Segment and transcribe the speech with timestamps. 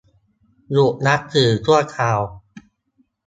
[0.71, 2.19] หยุดรับสื่อชั่วคราว